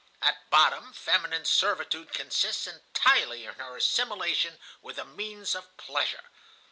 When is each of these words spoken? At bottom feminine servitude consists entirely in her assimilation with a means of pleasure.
At 0.19 0.49
bottom 0.49 0.93
feminine 0.93 1.45
servitude 1.45 2.11
consists 2.11 2.65
entirely 2.65 3.45
in 3.45 3.53
her 3.53 3.77
assimilation 3.77 4.57
with 4.81 4.97
a 4.97 5.05
means 5.05 5.53
of 5.53 5.77
pleasure. 5.77 6.23